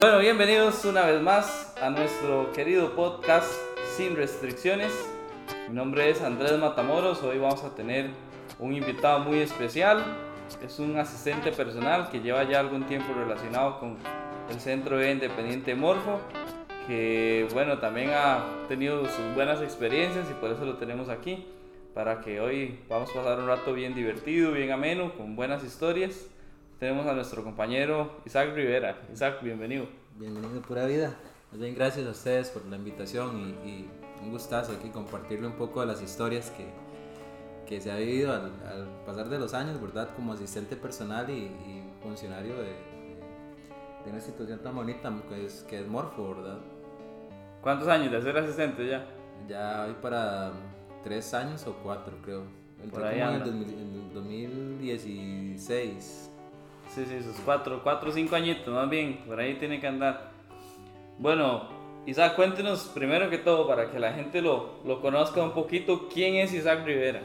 Bueno, 0.00 0.20
bienvenidos 0.20 0.84
una 0.84 1.04
vez 1.06 1.20
más 1.20 1.74
a 1.82 1.90
nuestro 1.90 2.52
querido 2.52 2.94
podcast 2.94 3.52
Sin 3.96 4.14
Restricciones. 4.14 4.92
Mi 5.68 5.74
nombre 5.74 6.08
es 6.08 6.22
Andrés 6.22 6.56
Matamoros. 6.56 7.20
Hoy 7.24 7.38
vamos 7.38 7.64
a 7.64 7.74
tener 7.74 8.10
un 8.60 8.72
invitado 8.72 9.18
muy 9.18 9.40
especial. 9.40 10.04
Es 10.64 10.78
un 10.78 10.96
asistente 10.98 11.50
personal 11.50 12.10
que 12.10 12.20
lleva 12.20 12.44
ya 12.44 12.60
algún 12.60 12.84
tiempo 12.86 13.12
relacionado 13.12 13.80
con 13.80 13.96
el 14.48 14.60
Centro 14.60 14.98
de 14.98 15.10
Independiente 15.10 15.74
Morfo, 15.74 16.20
que 16.86 17.48
bueno, 17.52 17.78
también 17.78 18.10
ha 18.14 18.44
tenido 18.68 19.04
sus 19.04 19.34
buenas 19.34 19.60
experiencias 19.62 20.30
y 20.30 20.34
por 20.34 20.52
eso 20.52 20.64
lo 20.64 20.76
tenemos 20.76 21.08
aquí, 21.08 21.44
para 21.92 22.20
que 22.20 22.40
hoy 22.40 22.78
vamos 22.88 23.10
a 23.10 23.14
pasar 23.14 23.40
un 23.40 23.48
rato 23.48 23.72
bien 23.72 23.96
divertido, 23.96 24.52
bien 24.52 24.70
ameno, 24.70 25.12
con 25.16 25.34
buenas 25.34 25.64
historias 25.64 26.28
tenemos 26.78 27.06
a 27.06 27.12
nuestro 27.12 27.42
compañero 27.42 28.20
Isaac 28.24 28.54
Rivera. 28.54 29.00
Isaac, 29.12 29.42
bienvenido. 29.42 29.88
Bienvenido, 30.16 30.62
pura 30.62 30.86
vida. 30.86 31.16
bien, 31.52 31.74
gracias 31.74 32.06
a 32.06 32.10
ustedes 32.10 32.50
por 32.50 32.64
la 32.66 32.76
invitación 32.76 33.56
y, 33.64 33.88
un 34.20 34.32
gustazo 34.32 34.72
aquí 34.72 34.88
compartirle 34.88 35.46
un 35.46 35.52
poco 35.52 35.80
de 35.80 35.86
las 35.86 36.02
historias 36.02 36.50
que, 36.50 36.66
que 37.68 37.80
se 37.80 37.92
ha 37.92 37.96
vivido 37.96 38.32
al, 38.32 38.50
pasar 39.06 39.28
de 39.28 39.38
los 39.38 39.54
años, 39.54 39.80
¿verdad? 39.80 40.08
Como 40.16 40.32
asistente 40.32 40.74
personal 40.74 41.30
y, 41.30 41.84
funcionario 42.02 42.56
de, 42.56 42.64
de, 42.64 44.06
una 44.06 44.16
institución 44.16 44.60
tan 44.60 44.74
bonita 44.74 45.14
que 45.28 45.46
es, 45.46 45.64
que 45.68 45.78
es 45.78 45.86
Morfo, 45.86 46.34
¿verdad? 46.34 46.58
¿Cuántos 47.62 47.86
años 47.86 48.10
de 48.10 48.20
ser 48.22 48.36
asistente 48.38 48.88
ya? 48.88 49.06
Ya 49.48 49.84
hoy 49.86 49.94
para 50.02 50.50
tres 51.04 51.32
años 51.32 51.64
o 51.68 51.74
cuatro, 51.74 52.16
creo. 52.24 52.42
Por 52.90 53.04
ahí 53.04 53.20
en 53.20 53.34
el 53.34 53.44
2016. 54.12 56.27
Sí, 56.94 57.04
sí, 57.06 57.22
sus 57.22 57.36
cuatro, 57.44 57.80
cuatro 57.82 58.10
o 58.10 58.12
cinco 58.12 58.34
añitos, 58.34 58.72
más 58.72 58.88
bien, 58.88 59.22
por 59.26 59.38
ahí 59.38 59.54
tiene 59.54 59.80
que 59.80 59.86
andar. 59.86 60.30
Bueno, 61.18 61.68
Isaac, 62.06 62.36
cuéntenos 62.36 62.90
primero 62.94 63.28
que 63.28 63.38
todo, 63.38 63.68
para 63.68 63.90
que 63.90 63.98
la 63.98 64.14
gente 64.14 64.40
lo, 64.40 64.82
lo 64.84 65.02
conozca 65.02 65.42
un 65.42 65.52
poquito, 65.52 66.08
¿quién 66.08 66.36
es 66.36 66.54
Isaac 66.54 66.84
Rivera? 66.86 67.22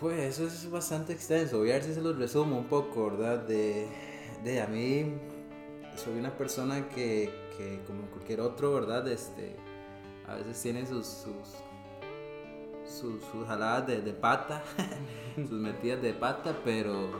Pues 0.00 0.18
eso 0.18 0.46
es 0.46 0.70
bastante 0.70 1.12
extenso, 1.12 1.58
voy 1.58 1.70
a 1.70 1.74
ver 1.74 1.82
si 1.82 1.92
se 1.92 2.00
lo 2.00 2.14
resumo 2.14 2.56
un 2.56 2.64
poco, 2.64 3.10
¿verdad? 3.10 3.40
De, 3.40 3.86
de 4.42 4.62
a 4.62 4.66
mí 4.66 5.12
soy 5.96 6.18
una 6.18 6.30
persona 6.30 6.88
que, 6.88 7.30
que, 7.58 7.80
como 7.86 8.06
cualquier 8.06 8.40
otro, 8.40 8.72
¿verdad? 8.72 9.06
Este, 9.08 9.56
a 10.26 10.36
veces 10.36 10.62
tiene 10.62 10.86
sus, 10.86 11.06
sus, 11.06 12.90
sus, 12.90 13.46
jaladas 13.46 13.86
de 13.86 14.12
pata, 14.14 14.64
sus 15.36 15.50
metidas 15.50 16.00
de 16.00 16.14
pata, 16.14 16.56
pero 16.64 17.10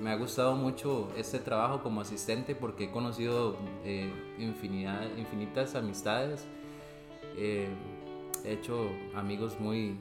me 0.00 0.10
ha 0.10 0.16
gustado 0.16 0.54
mucho 0.56 1.08
este 1.16 1.38
trabajo 1.38 1.82
como 1.82 2.00
asistente 2.00 2.54
porque 2.54 2.84
he 2.84 2.90
conocido 2.90 3.56
eh, 3.84 4.12
infinidad, 4.38 5.02
infinitas 5.16 5.74
amistades. 5.74 6.46
Eh, 7.36 7.68
he 8.44 8.52
hecho 8.52 8.90
amigos 9.14 9.60
muy 9.60 9.98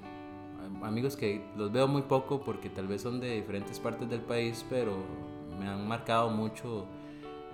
amigos 0.83 1.15
que 1.15 1.43
los 1.57 1.71
veo 1.71 1.87
muy 1.87 2.03
poco 2.03 2.41
porque 2.41 2.69
tal 2.69 2.87
vez 2.87 3.01
son 3.01 3.19
de 3.19 3.35
diferentes 3.35 3.79
partes 3.79 4.09
del 4.09 4.21
país, 4.21 4.65
pero 4.69 4.97
me 5.59 5.67
han 5.67 5.87
marcado 5.87 6.29
mucho 6.29 6.85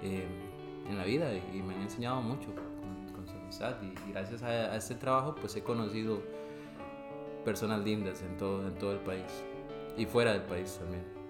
eh, 0.01 0.27
en 0.87 0.97
la 0.97 1.05
vida 1.05 1.31
y 1.33 1.61
me 1.61 1.73
han 1.73 1.81
enseñado 1.81 2.21
mucho 2.21 2.49
con, 2.53 3.25
su 3.27 3.33
amistad. 3.33 3.75
Y, 3.81 4.11
gracias 4.11 4.43
a, 4.43 4.75
este 4.75 4.95
trabajo, 4.95 5.35
pues 5.39 5.55
he 5.55 5.63
conocido 5.63 6.21
personas 7.43 7.83
lindas 7.83 8.21
en 8.21 8.37
todo, 8.37 8.67
en 8.67 8.75
todo 8.75 8.91
el 8.91 8.99
país 8.99 9.43
y 9.97 10.05
fuera 10.05 10.33
del 10.33 10.43
país 10.43 10.77
también. 10.79 11.24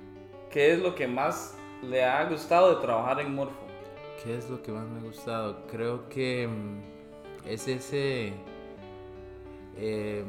¿Qué 0.56 0.72
es 0.72 0.80
lo 0.80 0.95
que 0.95 1.06
más 1.06 1.53
le 1.84 2.02
ha 2.02 2.23
gustado 2.30 2.73
de 2.73 2.81
trabajar 2.81 3.20
en 3.20 3.36
Morfo? 3.36 3.59
¿Qué 4.23 4.38
es 4.38 4.50
lo 4.50 4.64
que 4.64 4.72
más 4.72 4.88
me 4.88 5.00
ha 5.00 5.03
gustado? 5.03 5.67
Creo 5.70 6.08
que 6.08 6.48
mm, 6.48 7.45
es 7.45 7.67
ese, 7.67 8.28
em, 9.78 10.26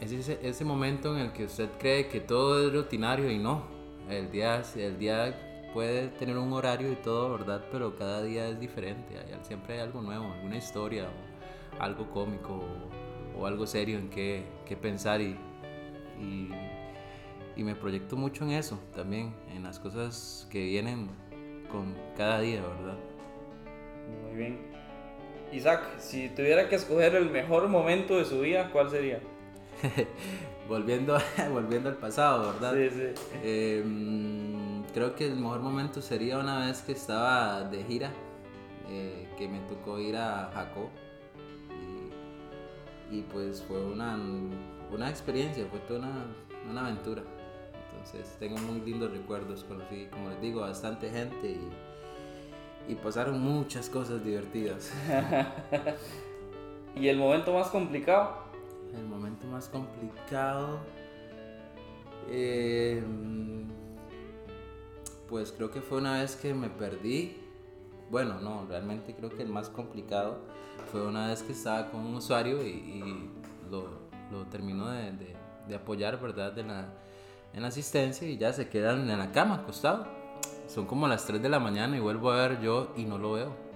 es 0.00 0.12
ese, 0.12 0.38
ese, 0.44 0.64
momento 0.64 1.16
en 1.16 1.22
el 1.22 1.32
que 1.32 1.46
usted 1.46 1.68
cree 1.80 2.06
que 2.06 2.20
todo 2.20 2.64
es 2.64 2.72
rutinario 2.72 3.28
y 3.28 3.38
no. 3.38 3.64
El 4.08 4.30
día, 4.30 4.62
el 4.76 4.96
día 4.96 5.68
puede 5.74 6.06
tener 6.10 6.38
un 6.38 6.52
horario 6.52 6.92
y 6.92 6.96
todo, 6.96 7.32
¿verdad? 7.32 7.64
Pero 7.72 7.96
cada 7.96 8.22
día 8.22 8.48
es 8.48 8.60
diferente. 8.60 9.16
siempre 9.42 9.74
hay 9.74 9.80
algo 9.80 10.02
nuevo, 10.02 10.32
alguna 10.32 10.56
historia 10.56 11.08
o 11.08 11.82
algo 11.82 12.08
cómico 12.10 12.62
o, 13.36 13.44
algo 13.44 13.66
serio 13.66 13.98
en 13.98 14.08
que, 14.08 14.44
pensar 14.80 15.20
y 15.20 15.36
y 17.60 17.64
me 17.64 17.74
proyecto 17.74 18.16
mucho 18.16 18.44
en 18.44 18.52
eso 18.52 18.80
también, 18.96 19.34
en 19.54 19.64
las 19.64 19.78
cosas 19.78 20.48
que 20.50 20.64
vienen 20.64 21.10
con 21.70 21.94
cada 22.16 22.40
día, 22.40 22.62
¿verdad? 22.62 22.96
Muy 24.22 24.34
bien. 24.34 24.58
Isaac, 25.52 25.82
si 25.98 26.30
tuviera 26.30 26.70
que 26.70 26.76
escoger 26.76 27.14
el 27.16 27.28
mejor 27.28 27.68
momento 27.68 28.16
de 28.16 28.24
su 28.24 28.40
vida, 28.40 28.70
¿cuál 28.72 28.88
sería? 28.88 29.20
volviendo, 30.70 31.18
volviendo 31.52 31.90
al 31.90 31.96
pasado, 31.96 32.54
¿verdad? 32.54 32.74
Sí, 32.74 32.88
sí. 32.96 33.22
Em, 33.44 34.82
creo 34.94 35.14
que 35.14 35.26
el 35.26 35.36
mejor 35.36 35.60
momento 35.60 36.00
sería 36.00 36.38
una 36.38 36.66
vez 36.66 36.80
que 36.80 36.92
estaba 36.92 37.64
de 37.64 37.84
gira, 37.84 38.10
eh, 38.88 39.28
que 39.36 39.48
me 39.48 39.60
tocó 39.68 39.98
ir 39.98 40.16
a 40.16 40.50
Jaco. 40.54 40.88
Y, 43.10 43.18
y, 43.18 43.22
pues 43.30 43.62
fue 43.68 43.84
una, 43.84 44.18
una 44.90 45.10
experiencia, 45.10 45.66
fue 45.70 45.80
toda 45.80 45.98
una, 45.98 46.26
una 46.70 46.86
aventura. 46.86 47.22
Entonces 48.00 48.34
tengo 48.38 48.56
muy 48.58 48.80
lindos 48.80 49.10
recuerdos, 49.12 49.64
conocí, 49.64 50.06
como 50.10 50.30
les 50.30 50.40
digo, 50.40 50.62
bastante 50.62 51.10
gente 51.10 51.50
y, 52.88 52.92
y 52.92 52.94
pasaron 52.94 53.40
muchas 53.40 53.90
cosas 53.90 54.24
divertidas. 54.24 54.90
¿Y 56.96 57.08
el 57.08 57.18
momento 57.18 57.52
más 57.52 57.68
complicado? 57.68 58.36
El 58.94 59.06
momento 59.06 59.46
más 59.46 59.68
complicado... 59.68 60.80
Eh, 62.28 63.02
pues 65.28 65.52
creo 65.52 65.70
que 65.70 65.80
fue 65.80 65.98
una 65.98 66.20
vez 66.20 66.36
que 66.36 66.54
me 66.54 66.68
perdí. 66.70 67.36
Bueno, 68.10 68.40
no, 68.40 68.66
realmente 68.66 69.14
creo 69.14 69.30
que 69.30 69.42
el 69.42 69.48
más 69.48 69.68
complicado 69.68 70.38
fue 70.90 71.06
una 71.06 71.28
vez 71.28 71.42
que 71.42 71.52
estaba 71.52 71.90
con 71.90 72.00
un 72.00 72.14
usuario 72.16 72.66
y, 72.66 73.30
lo, 73.70 73.88
lo 74.32 74.46
terminó 74.46 74.88
de, 74.90 75.12
de, 75.12 75.36
de, 75.68 75.74
apoyar, 75.76 76.20
¿verdad? 76.20 76.52
De 76.52 76.64
la, 76.64 76.92
en 77.54 77.64
asistencia 77.64 78.28
y 78.28 78.38
ya 78.38 78.52
se 78.52 78.68
quedan 78.68 79.10
en 79.10 79.18
la 79.18 79.32
cama 79.32 79.56
acostado. 79.56 80.06
Son 80.66 80.86
como 80.86 81.08
las 81.08 81.26
3 81.26 81.42
de 81.42 81.48
la 81.48 81.58
mañana 81.58 81.96
y 81.96 82.00
vuelvo 82.00 82.30
a 82.30 82.36
ver 82.36 82.60
yo 82.60 82.92
y 82.96 83.04
no 83.04 83.18
lo 83.18 83.32
veo. 83.32 83.70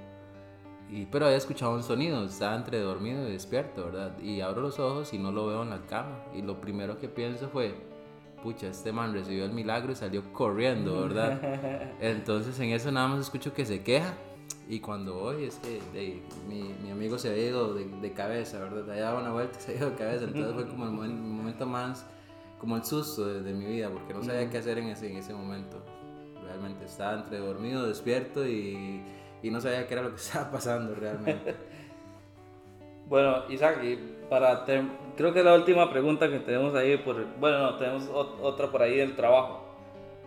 Y, 0.91 1.07
pero 1.07 1.27
había 1.27 1.39
escuchado 1.39 1.75
un 1.75 1.83
sonido, 1.83 2.25
estaba 2.25 2.55
entre 2.55 2.79
dormido 2.79 3.27
y 3.29 3.33
despierto, 3.33 3.87
¿verdad? 3.87 4.19
Y 4.21 4.41
abro 4.41 4.63
los 4.63 4.79
ojos 4.79 5.13
y 5.13 5.19
no 5.19 5.33
lo 5.33 5.47
veo 5.47 5.63
en 5.63 5.71
la 5.71 5.81
cama. 5.87 6.25
Y 6.35 6.43
lo 6.43 6.61
primero 6.61 6.99
que 6.99 7.09
pienso 7.09 7.49
fue, 7.49 7.75
pucha, 8.43 8.69
este 8.69 8.93
man 8.93 9.13
recibió 9.13 9.45
el 9.45 9.53
milagro 9.53 9.93
y 9.93 9.97
salió 9.97 10.33
corriendo, 10.33 11.01
¿verdad? 11.01 11.95
Entonces 12.01 12.59
en 12.61 12.71
eso 12.71 12.93
nada 12.93 13.09
más 13.09 13.21
escucho 13.21 13.53
que 13.53 13.65
se 13.65 13.83
queja. 13.83 14.15
Y 14.69 14.81
cuando 14.81 15.15
voy, 15.15 15.45
es 15.45 15.57
que 15.57 15.81
mi, 16.49 16.75
mi, 16.83 16.91
amigo 16.91 17.19
se 17.19 17.31
ha 17.31 17.37
ido 17.37 17.75
de, 17.75 17.87
de 17.87 18.13
cabeza, 18.13 18.61
¿verdad? 18.61 18.89
Allá 18.91 19.03
daba 19.03 19.21
una 19.21 19.33
vuelta 19.33 19.59
y 19.59 19.63
se 19.63 19.73
ha 19.73 19.77
ido 19.77 19.91
de 19.91 19.97
cabeza. 19.97 20.25
Entonces 20.25 20.55
fue 20.55 20.69
como 20.69 21.05
el 21.05 21.11
momento 21.11 21.67
más 21.67 22.07
como 22.65 22.77
el 22.77 22.85
susto 22.85 23.27
de, 23.27 23.53
mi 23.53 23.67
vida, 23.67 23.91
porque 23.91 24.15
no 24.15 24.23
sabía 24.23 24.49
qué 24.49 24.57
hacer 24.57 24.79
en 24.79 24.89
ese, 24.89 25.11
en 25.11 25.19
ese 25.19 25.35
momento. 25.35 25.77
Realmente 26.43 26.87
estaba 26.87 27.13
entre 27.13 27.37
dormido, 27.37 27.87
despierto 27.87 28.47
y, 28.47 29.03
y 29.43 29.51
no 29.51 29.61
sabía 29.61 29.87
qué 29.87 29.93
era 29.93 30.03
lo 30.03 30.09
que 30.09 30.17
estaba 30.23 30.51
pasando 30.51 30.95
realmente. 30.95 31.55
bueno, 33.07 33.43
Isaac, 33.51 33.81
para 34.31 34.65
creo 34.65 35.35
que 35.35 35.41
es 35.41 35.45
la 35.45 35.55
última 35.55 35.91
pregunta 35.91 36.31
que 36.31 36.39
tenemos 36.39 36.75
ahí, 36.75 36.97
por, 36.97 37.23
bueno, 37.39 37.59
no, 37.59 37.77
tenemos 37.77 38.09
otra 38.09 38.73
por 38.73 38.81
ahí 38.81 38.97
del 38.97 39.15
trabajo. 39.15 39.63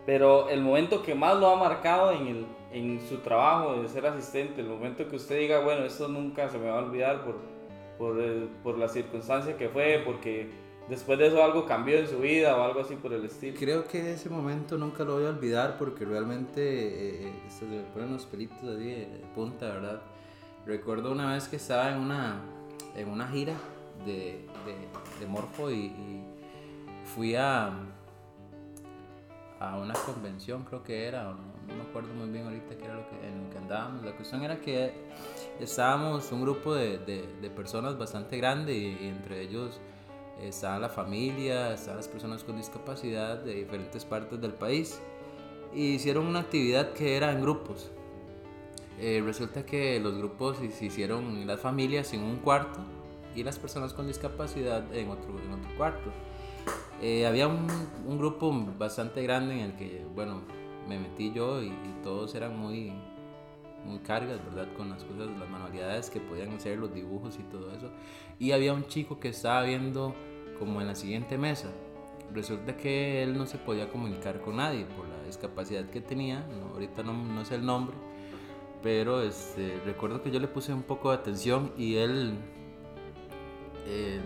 Pero 0.06 0.48
el 0.50 0.62
momento 0.62 1.02
que 1.02 1.16
más 1.16 1.40
lo 1.40 1.48
ha 1.48 1.56
marcado 1.56 2.12
en, 2.12 2.28
el, 2.28 2.46
en 2.72 3.02
su 3.02 3.18
trabajo 3.18 3.82
de 3.82 3.88
ser 3.88 4.06
asistente, 4.06 4.62
el 4.62 4.68
momento 4.68 5.08
que 5.08 5.16
usted 5.16 5.40
diga, 5.40 5.62
bueno, 5.62 5.86
esto 5.86 6.08
nunca 6.08 6.50
se 6.50 6.60
me 6.60 6.70
va 6.70 6.76
a 6.76 6.84
olvidar 6.84 7.26
por, 7.26 7.38
por, 7.98 8.16
por 8.62 8.78
la 8.78 8.88
circunstancia 8.88 9.58
que 9.58 9.70
fue, 9.70 10.04
porque 10.06 10.67
después 10.90 11.20
de 11.20 11.28
eso 11.28 11.44
algo 11.44 11.66
cambió 11.66 11.98
en 11.98 12.08
su 12.08 12.20
vida 12.20 12.56
o 12.56 12.64
algo 12.64 12.82
así 12.82 12.96
por 12.96 13.14
el 13.14 13.26
estilo. 13.26 13.58
Creo 13.60 13.88
que 13.88 14.14
ese 14.14 14.30
momento 14.30 14.78
nunca 14.78 15.04
lo 15.04 15.16
voy 15.16 15.26
a 15.26 15.30
olvidar 15.30 15.78
porque 15.78 16.06
realmente 16.06 16.62
eh, 16.62 17.28
eh 17.28 17.34
se 17.50 17.66
me 17.66 17.82
ponen 17.82 18.14
los 18.14 18.26
pelitos 18.26 18.78
de, 18.78 19.08
punta, 19.36 19.68
¿verdad? 19.68 20.02
Recuerdo 20.66 21.12
una 21.12 21.34
vez 21.34 21.48
que 21.48 21.58
estaba 21.58 21.92
en 21.92 22.00
una, 22.00 22.42
en 22.96 23.10
una 23.10 23.28
gira 23.28 23.54
de, 24.06 24.46
de, 25.20 25.28
Morfo 25.28 25.72
y, 25.72 25.92
fui 27.16 27.36
a, 27.36 27.72
a 29.62 29.78
una 29.78 29.94
convención, 29.94 30.66
creo 30.66 30.84
que 30.84 31.06
era, 31.08 31.24
no, 31.24 31.38
no, 31.68 31.76
me 31.76 31.90
acuerdo 31.90 32.14
muy 32.14 32.30
bien 32.30 32.46
ahorita 32.46 32.78
qué 32.78 32.84
era 32.84 32.96
lo 32.96 33.10
que, 33.10 33.28
en 33.28 33.46
lo 33.46 33.50
que 33.50 33.58
andábamos. 33.58 34.04
La 34.04 34.12
cuestión 34.12 34.44
era 34.44 34.60
que 34.60 34.92
estábamos 35.62 36.30
un 36.34 36.42
grupo 36.42 36.76
de, 36.76 36.98
de 36.98 37.50
personas 37.50 37.98
bastante 37.98 38.38
grande 38.38 38.76
y 38.76 39.08
entre 39.08 39.42
ellos 39.42 39.80
estaba 40.42 40.80
la 40.80 40.90
familia, 40.90 41.74
estaban 41.74 41.98
las 41.98 42.08
personas 42.08 42.44
con 42.44 42.58
discapacidad 42.58 43.38
de 43.38 43.56
diferentes 43.56 44.06
partes 44.06 44.40
del 44.40 44.54
país. 44.54 45.00
Y 45.74 45.96
hicieron 45.96 46.26
una 46.26 46.40
actividad 46.40 46.94
que 46.94 47.16
era 47.18 47.32
en 47.32 47.42
grupos. 47.42 47.92
eh, 49.00 49.22
resulta 49.24 49.64
que 49.64 50.00
los 50.00 50.18
grupos 50.18 50.58
se 50.58 50.86
hicieron 50.86 51.46
las 51.46 51.60
familias 51.60 52.14
en 52.14 52.24
un 52.24 52.38
cuarto 52.38 52.80
y 53.36 53.44
las 53.44 53.60
personas 53.60 53.94
con 53.94 54.08
discapacidad 54.08 54.92
en 54.94 55.10
otro, 55.10 55.40
en 55.40 55.52
otro 55.52 55.78
cuarto. 55.78 56.12
Eh, 57.02 57.28
había 57.28 57.48
un, 57.48 57.68
un, 58.08 58.18
grupo 58.18 58.52
bastante 58.78 59.22
grande 59.22 59.54
en 59.54 59.60
el 59.60 59.76
que, 59.76 60.04
bueno, 60.16 60.42
me 60.88 60.98
metí 60.98 61.32
yo 61.32 61.62
y, 61.62 61.72
todos 62.04 62.34
eran 62.36 62.58
muy, 62.58 62.94
muy 63.86 64.00
cargas, 64.00 64.44
¿verdad? 64.46 64.68
Con 64.76 64.90
las 64.90 65.04
cosas, 65.04 65.28
las 65.38 65.50
manualidades 65.50 66.10
que 66.10 66.20
podían 66.20 66.54
hacer, 66.54 66.78
los 66.78 66.94
dibujos 66.94 67.38
y 67.38 67.44
todo 67.44 67.72
eso. 67.72 67.92
Y 68.40 68.52
había 68.52 68.74
un 68.74 68.88
chico 68.88 69.20
que 69.20 69.30
estaba 69.30 69.64
viendo 69.64 70.16
como 70.60 70.82
en 70.82 70.88
la 70.88 70.96
siguiente 70.96 71.38
mesa. 71.38 71.70
Resulta 72.34 72.76
que 72.76 73.24
él 73.24 73.38
no 73.38 73.46
se 73.46 73.58
podía 73.58 73.90
comunicar 73.90 74.42
con 74.42 74.58
nadie 74.58 74.86
por 74.86 75.08
la 75.08 75.24
discapacidad 75.24 75.86
que 75.86 76.02
tenía, 76.02 76.46
ahorita 76.74 77.04
no, 77.04 77.14
no 77.14 77.46
sé 77.46 77.56
el 77.56 77.66
nombre, 77.66 77.96
pero 78.84 79.22
este, 79.22 79.80
recuerdo 79.86 80.22
que 80.22 80.32
yo 80.32 80.40
le 80.40 80.48
puse 80.48 80.74
un 80.74 80.84
poco 80.84 81.10
de 81.10 81.18
atención 81.18 81.72
y 81.78 81.96
él, 81.96 82.34
eh, 83.86 84.20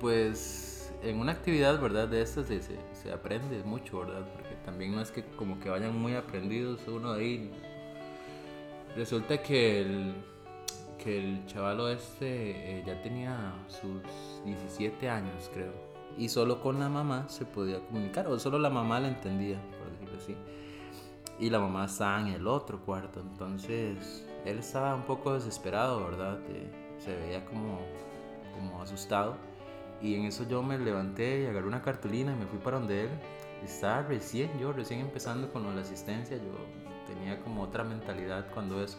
pues 0.00 0.72
en 1.02 1.18
una 1.18 1.32
actividad, 1.32 1.80
¿verdad? 1.80 2.08
De 2.08 2.22
estas 2.22 2.46
se, 2.46 2.62
se, 2.62 3.12
aprende 3.12 3.62
mucho, 3.64 3.98
¿verdad? 4.00 4.26
Porque 4.32 4.54
también 4.64 4.94
no 4.94 5.00
es 5.00 5.10
que 5.10 5.24
como 5.36 5.58
que 5.58 5.68
vayan 5.68 5.98
muy 5.98 6.14
aprendidos 6.14 6.86
uno 6.86 7.12
ahí. 7.12 7.50
Resulta 8.94 9.42
que 9.42 9.80
el, 9.80 10.14
que 11.02 11.18
el 11.18 11.46
chavalo 11.46 11.88
este 11.88 12.78
eh, 12.78 12.82
ya 12.86 13.00
tenía 13.02 13.54
sus 13.68 14.02
17 14.44 15.08
años, 15.08 15.50
creo. 15.52 15.72
Y 16.18 16.28
solo 16.28 16.60
con 16.60 16.78
la 16.78 16.88
mamá 16.88 17.28
se 17.28 17.44
podía 17.44 17.80
comunicar, 17.80 18.26
o 18.26 18.38
solo 18.38 18.58
la 18.58 18.70
mamá 18.70 19.00
la 19.00 19.08
entendía, 19.08 19.58
por 19.78 19.90
decirlo 19.90 20.18
así 20.18 20.36
y 21.42 21.50
la 21.50 21.58
mamá 21.58 21.86
estaba 21.86 22.20
en 22.20 22.28
el 22.28 22.46
otro 22.46 22.80
cuarto. 22.80 23.20
Entonces 23.20 24.24
él 24.44 24.58
estaba 24.58 24.94
un 24.94 25.02
poco 25.02 25.34
desesperado, 25.34 26.04
¿verdad? 26.04 26.38
se 26.98 27.16
veía 27.16 27.44
como, 27.44 27.80
como 28.54 28.80
asustado. 28.80 29.36
Y 30.00 30.14
en 30.14 30.24
eso 30.26 30.46
yo 30.48 30.62
me 30.62 30.78
levanté 30.78 31.42
y 31.42 31.46
agarré 31.46 31.66
una 31.66 31.82
cartulina 31.82 32.32
y 32.32 32.36
me 32.36 32.46
fui 32.46 32.58
para 32.58 32.78
donde 32.78 33.02
él. 33.02 33.10
Estaba 33.64 34.02
recién, 34.02 34.56
yo 34.58 34.72
recién 34.72 35.00
empezando 35.00 35.52
con 35.52 35.64
la 35.74 35.82
asistencia, 35.82 36.36
yo 36.36 37.12
tenía 37.12 37.40
como 37.40 37.62
otra 37.62 37.82
mentalidad 37.84 38.46
cuando 38.52 38.82
eso. 38.82 38.98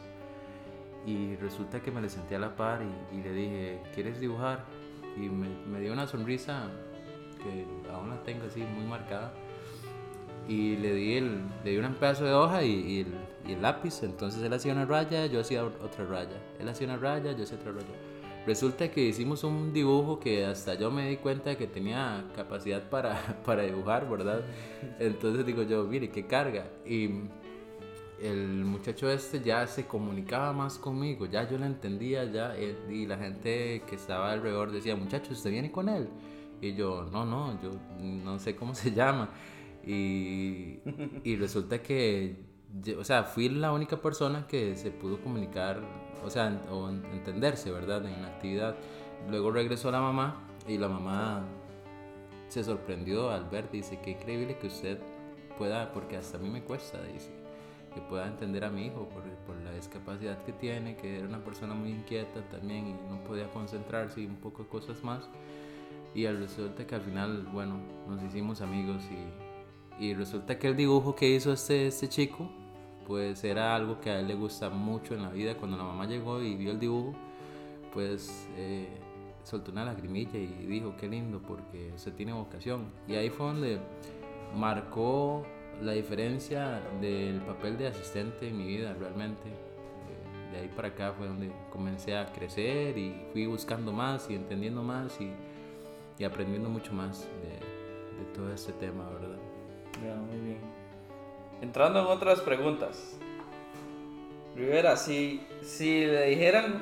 Y 1.05 1.35
resulta 1.35 1.81
que 1.81 1.91
me 1.91 2.01
le 2.01 2.09
senté 2.09 2.35
a 2.35 2.39
la 2.39 2.55
par 2.55 2.81
y, 3.11 3.21
le 3.21 3.33
dije, 3.33 3.81
¿quieres 3.93 4.19
dibujar? 4.19 4.63
Y 5.17 5.29
me, 5.29 5.49
me 5.67 5.81
dio 5.81 5.93
una 5.93 6.07
sonrisa 6.07 6.69
que 7.43 7.65
aún 7.91 8.09
la 8.09 8.23
tengo 8.23 8.45
así 8.45 8.61
muy 8.61 8.85
marcada 8.85 9.33
y 10.47 10.75
le 10.75 10.93
di, 10.93 11.13
el, 11.13 11.41
le 11.63 11.71
di 11.71 11.77
un 11.77 11.93
pedazo 11.95 12.25
de 12.25 12.33
hoja 12.33 12.63
y, 12.63 13.01
el, 13.01 13.07
y, 13.47 13.53
el, 13.53 13.61
lápiz. 13.61 14.03
Entonces 14.03 14.43
él 14.43 14.53
hacía 14.53 14.73
una 14.73 14.85
raya, 14.85 15.25
yo 15.25 15.39
hacía 15.39 15.63
otra 15.63 16.05
raya. 16.05 16.37
Él 16.59 16.67
hacía 16.67 16.87
una 16.87 16.97
raya, 16.97 17.31
yo 17.31 17.43
hacía 17.43 17.57
otra 17.57 17.71
raya. 17.71 17.95
Resulta 18.45 18.91
que 18.91 19.01
hicimos 19.01 19.45
un 19.45 19.71
dibujo 19.71 20.19
que 20.19 20.45
hasta 20.45 20.73
yo 20.73 20.91
me 20.91 21.09
di 21.09 21.17
cuenta 21.17 21.51
de 21.51 21.57
que 21.57 21.65
tenía 21.65 22.25
capacidad 22.35 22.89
para, 22.89 23.37
para 23.45 23.63
dibujar, 23.63 24.09
¿verdad? 24.09 24.41
Entonces 24.99 25.45
digo 25.45 25.63
yo, 25.63 25.85
mire, 25.85 26.09
qué 26.09 26.25
carga. 26.25 26.65
Y 26.85 27.09
el 28.23 28.63
muchacho 28.63 29.09
este 29.11 29.41
ya 29.41 29.67
se 29.67 29.85
comunicaba 29.85 30.53
más 30.53 30.77
conmigo, 30.77 31.25
ya 31.25 31.47
yo 31.49 31.57
lo 31.57 31.65
entendía, 31.65 32.23
ya. 32.23 32.55
Eh, 32.55 32.75
y 32.89 33.05
la 33.05 33.17
gente 33.17 33.83
que 33.87 33.95
estaba 33.95 34.31
alrededor 34.31 34.71
decía, 34.71 34.95
muchacho, 34.95 35.33
¿usted 35.33 35.51
viene 35.51 35.71
con 35.71 35.89
él? 35.89 36.07
Y 36.61 36.73
yo, 36.73 37.03
no, 37.11 37.25
no, 37.25 37.61
yo 37.61 37.71
no 37.99 38.39
sé 38.39 38.55
cómo 38.55 38.73
se 38.75 38.91
llama. 38.91 39.29
Y, 39.85 40.79
y 41.23 41.35
resulta 41.35 41.83
que, 41.83 42.37
o 42.97 43.03
sea, 43.03 43.25
fui 43.25 43.49
la 43.49 43.73
única 43.73 44.01
persona 44.01 44.47
que 44.47 44.75
se 44.75 44.91
pudo 44.91 45.21
comunicar, 45.21 45.81
o 46.23 46.29
sea, 46.29 46.61
o 46.71 46.89
entenderse, 46.89 47.71
¿verdad? 47.71 48.05
En 48.05 48.21
la 48.21 48.29
actividad. 48.29 48.77
Luego 49.29 49.51
regresó 49.51 49.91
la 49.91 49.99
mamá 49.99 50.47
y 50.65 50.77
la 50.77 50.87
mamá 50.87 51.43
se 52.47 52.63
sorprendió 52.63 53.31
al 53.31 53.49
ver, 53.49 53.69
dice, 53.69 53.99
qué 54.01 54.11
increíble 54.11 54.57
que 54.57 54.67
usted 54.67 54.99
pueda, 55.57 55.91
porque 55.91 56.15
hasta 56.15 56.37
a 56.37 56.39
mí 56.39 56.49
me 56.49 56.63
cuesta, 56.63 57.01
dice, 57.03 57.42
que 57.93 58.01
pueda 58.01 58.27
entender 58.27 58.63
a 58.65 58.69
mi 58.69 58.87
hijo 58.87 59.07
por, 59.09 59.23
por, 59.45 59.55
la 59.63 59.71
discapacidad 59.71 60.43
que 60.43 60.53
tiene, 60.53 60.95
que 60.95 61.19
era 61.19 61.27
una 61.27 61.43
persona 61.43 61.73
muy 61.73 61.91
inquieta 61.91 62.41
también 62.49 62.87
y 62.87 62.93
no 62.93 63.23
podía 63.23 63.49
concentrarse 63.51 64.21
y 64.21 64.25
un 64.25 64.37
poco 64.37 64.63
de 64.63 64.69
cosas 64.69 65.03
más. 65.03 65.29
Y 66.15 66.25
al 66.25 66.39
resulta 66.39 66.85
que 66.85 66.95
al 66.95 67.01
final, 67.01 67.47
bueno, 67.51 67.79
nos 68.07 68.21
hicimos 68.21 68.61
amigos 68.61 69.01
y 69.11 69.53
y 69.99 70.13
resulta 70.13 70.57
que 70.57 70.67
el 70.67 70.75
dibujo 70.75 71.15
que 71.15 71.29
hizo 71.29 71.53
este, 71.53 71.87
este 71.87 72.09
chico, 72.09 72.49
pues 73.05 73.43
era 73.43 73.75
algo 73.75 73.99
que 73.99 74.09
a 74.09 74.19
él 74.19 74.27
le 74.27 74.35
gusta 74.35 74.69
mucho 74.69 75.13
en 75.13 75.21
la 75.21 75.29
vida. 75.29 75.55
Cuando 75.55 75.77
la 75.77 75.83
mamá 75.83 76.05
llegó 76.05 76.41
y 76.41 76.55
vio 76.55 76.71
el 76.71 76.79
dibujo, 76.79 77.13
pues 77.93 78.47
eh, 78.57 78.87
soltó 79.43 79.71
una 79.71 79.85
lagrimilla 79.85 80.37
y 80.39 80.47
dijo, 80.47 80.95
qué 80.99 81.07
lindo, 81.07 81.41
porque 81.41 81.93
se 81.97 82.11
tiene 82.11 82.33
vocación. 82.33 82.91
Y 83.07 83.15
ahí 83.15 83.29
fue 83.29 83.45
donde 83.47 83.79
marcó 84.55 85.45
la 85.81 85.93
diferencia 85.93 86.81
del 87.01 87.41
papel 87.41 87.77
de 87.77 87.87
asistente 87.87 88.47
en 88.47 88.57
mi 88.57 88.65
vida 88.65 88.95
realmente. 88.99 89.49
Eh, 89.49 90.51
de 90.53 90.59
ahí 90.59 90.71
para 90.75 90.89
acá 90.89 91.13
fue 91.17 91.27
donde 91.27 91.51
comencé 91.71 92.15
a 92.15 92.31
crecer 92.31 92.97
y 92.97 93.25
fui 93.31 93.45
buscando 93.45 93.91
más 93.91 94.29
y 94.29 94.35
entendiendo 94.35 94.83
más 94.83 95.19
y, 95.19 95.31
y 96.17 96.23
aprendiendo 96.23 96.69
mucho 96.69 96.93
más 96.93 97.27
de, 97.41 98.23
de 98.23 98.31
todo 98.33 98.53
este 98.53 98.73
tema, 98.73 99.09
¿verdad? 99.09 99.37
muy 99.99 100.39
bien. 100.39 100.59
Entrando 101.61 101.99
en 101.99 102.07
otras 102.07 102.41
preguntas. 102.41 103.17
Rivera, 104.55 104.97
si, 104.97 105.41
si 105.61 106.05
le 106.05 106.27
dijeran 106.27 106.81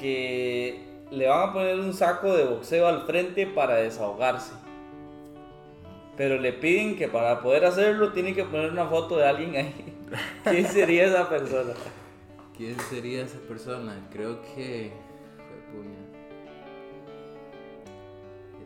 que 0.00 0.88
le 1.10 1.26
van 1.26 1.50
a 1.50 1.52
poner 1.52 1.78
un 1.78 1.92
saco 1.92 2.34
de 2.34 2.44
boxeo 2.44 2.86
al 2.86 3.02
frente 3.02 3.46
para 3.46 3.76
desahogarse, 3.76 4.52
pero 6.18 6.36
le 6.36 6.52
piden 6.52 6.96
que 6.96 7.06
para 7.06 7.40
poder 7.40 7.64
hacerlo 7.64 8.12
tiene 8.12 8.34
que 8.34 8.42
poner 8.42 8.72
una 8.72 8.86
foto 8.86 9.16
de 9.16 9.26
alguien 9.26 9.54
ahí, 9.54 9.96
¿quién 10.44 10.66
sería 10.66 11.06
esa 11.06 11.28
persona? 11.28 11.74
¿Quién 12.56 12.78
sería 12.80 13.22
esa 13.22 13.38
persona? 13.38 13.94
Creo 14.10 14.42
que... 14.42 14.92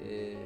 Eh, 0.05 0.37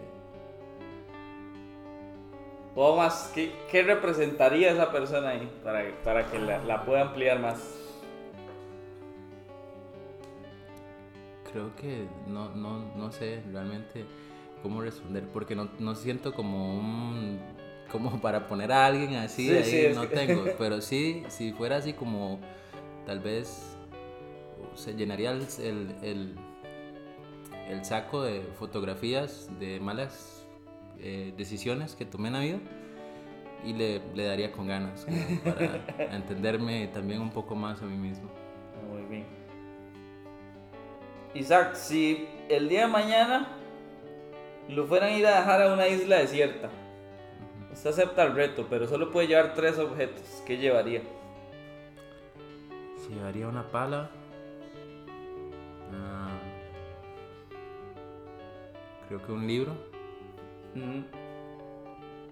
o 2.75 2.97
más, 2.97 3.31
¿qué, 3.32 3.52
¿qué, 3.70 3.85
representaría 3.85 4.73
esa 4.73 4.91
persona 4.91 5.31
ahí 5.31 5.50
para, 5.62 5.85
para 6.02 6.26
que 6.26 6.41
la, 6.41 6.59
la, 6.64 6.85
pueda 6.85 7.02
ampliar 7.02 7.38
más? 7.38 7.59
Creo 11.50 11.75
que 11.76 12.07
no, 12.26 12.50
no, 12.54 12.80
no 12.97 13.12
sé 13.12 13.42
realmente 13.50 14.04
cómo 14.66 14.80
responder, 14.80 15.23
porque 15.32 15.54
no, 15.54 15.68
no, 15.78 15.94
siento 15.94 16.35
como 16.35 16.76
un 16.76 17.38
como 17.92 18.20
para 18.20 18.49
poner 18.49 18.73
a 18.73 18.85
alguien 18.85 19.14
así, 19.14 19.49
ahí 19.49 19.92
no 19.94 20.08
tengo, 20.08 20.44
pero 20.58 20.80
sí, 20.80 21.23
si 21.28 21.52
fuera 21.52 21.76
así 21.76 21.92
como 21.92 22.40
tal 23.06 23.20
vez 23.20 23.76
se 24.75 24.94
llenaría 24.94 25.30
el, 25.30 25.46
el, 26.02 26.35
el, 27.68 27.85
saco 27.85 28.25
de 28.25 28.40
fotografías 28.58 29.49
de 29.61 29.78
malas 29.78 30.44
eh, 30.99 31.32
decisiones 31.37 31.94
que 31.94 32.04
tomé 32.04 32.26
en 32.26 32.35
la 32.35 32.40
vida 32.40 32.58
y 33.64 33.73
le, 33.73 34.02
le 34.16 34.25
daría 34.25 34.50
con 34.50 34.66
ganas 34.66 35.06
para 35.44 35.80
entenderme 36.12 36.88
también 36.88 37.20
un 37.20 37.30
poco 37.30 37.54
más 37.54 37.80
a 37.82 37.85
mí 37.85 37.96
mismo. 37.96 38.28
Muy 38.90 39.02
bien. 39.02 39.26
Isaac, 41.35 41.75
si 41.75 42.26
el 42.49 42.68
día 42.68 42.82
de 42.82 42.88
mañana 42.88 43.56
lo 44.68 44.87
fueran 44.87 45.11
a 45.11 45.16
ir 45.16 45.26
a 45.26 45.38
dejar 45.38 45.62
a 45.62 45.73
una 45.73 45.88
isla 45.88 46.18
desierta, 46.18 46.70
usted 47.73 47.90
acepta 47.90 48.25
el 48.25 48.35
reto, 48.35 48.66
pero 48.68 48.87
solo 48.87 49.11
puede 49.11 49.28
llevar 49.28 49.54
tres 49.54 49.78
objetos, 49.78 50.42
¿qué 50.46 50.56
llevaría? 50.56 51.02
Llevaría 53.08 53.46
una 53.46 53.62
pala. 53.70 54.11
Ah, 55.92 56.38
creo 59.08 59.25
que 59.25 59.32
un 59.32 59.46
libro 59.46 59.73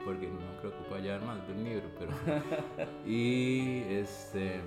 porque 0.04 0.28
no 0.28 0.60
creo 0.60 0.72
que 0.72 0.84
pueda 0.88 1.00
llevar 1.00 1.22
más 1.22 1.46
de 1.46 1.52
un 1.52 1.64
libro, 1.64 1.88
pero... 1.98 2.12
y 3.06 3.82
este... 3.88 4.60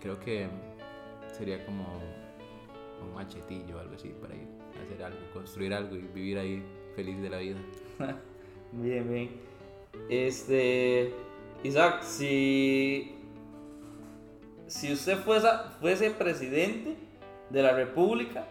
Creo 0.00 0.20
que 0.20 0.48
sería 1.32 1.64
como 1.66 1.84
un 3.02 3.14
machetillo 3.14 3.76
o 3.76 3.80
algo 3.80 3.94
así 3.94 4.08
para 4.20 4.34
ir 4.34 4.48
a 4.78 4.82
hacer 4.82 5.02
algo, 5.02 5.18
construir 5.32 5.74
algo 5.74 5.96
y 5.96 6.00
vivir 6.00 6.38
ahí 6.38 6.62
feliz 6.94 7.20
de 7.20 7.30
la 7.30 7.38
vida. 7.38 7.58
bien, 8.72 9.10
bien. 9.10 9.30
Este... 10.08 11.12
Isaac, 11.62 12.02
si... 12.02 13.14
Si 14.66 14.92
usted 14.92 15.16
fuese, 15.18 15.48
fuese 15.80 16.10
presidente 16.10 16.94
de 17.50 17.62
la 17.62 17.72
República, 17.72 18.46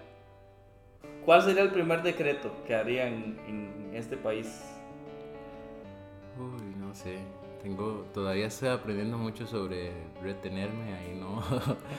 ¿Cuál 1.27 1.41
sería 1.41 1.61
el 1.61 1.71
primer 1.71 2.03
decreto 2.03 2.53
que 2.65 2.73
harían 2.73 3.37
en, 3.49 3.91
este 3.93 4.15
país? 4.15 4.63
Uy, 6.39 6.73
no 6.79 6.95
sé. 6.95 7.17
tengo, 7.61 8.05
todavía 8.13 8.45
estoy 8.47 8.69
aprendiendo 8.69 9.17
mucho 9.17 9.45
sobre 9.45 9.91
retenerme 10.23 10.93
ahí 10.93 11.19
no, 11.19 11.43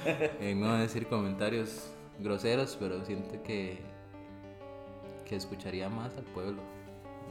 en 0.40 0.60
no 0.62 0.78
decir 0.78 1.06
comentarios 1.08 1.92
groseros, 2.18 2.76
pero 2.78 3.04
siento 3.04 3.42
que, 3.42 3.78
que 5.26 5.36
escucharía 5.36 5.88
más 5.88 6.16
al 6.16 6.24
pueblo, 6.24 6.60